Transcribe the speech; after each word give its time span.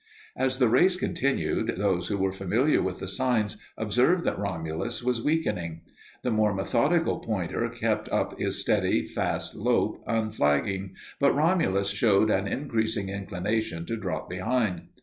As 0.35 0.57
the 0.57 0.67
race 0.67 0.97
continued, 0.97 1.75
those 1.77 2.07
who 2.07 2.17
were 2.17 2.31
familiar 2.31 2.81
with 2.81 2.97
the 2.97 3.07
signs 3.07 3.57
observed 3.77 4.23
that 4.23 4.39
Romulus 4.39 5.03
was 5.03 5.21
weakening. 5.21 5.81
The 6.23 6.31
more 6.31 6.55
methodical 6.55 7.19
pointer 7.19 7.69
kept 7.69 8.09
up 8.09 8.39
his 8.39 8.59
steady, 8.59 9.05
fast 9.05 9.53
lope 9.53 10.03
unflagging, 10.07 10.95
but 11.19 11.35
Romulus 11.35 11.91
showed 11.91 12.31
an 12.31 12.47
increasing 12.47 13.09
inclination 13.09 13.85
to 13.85 13.95
drop 13.95 14.27
behind. 14.27 14.87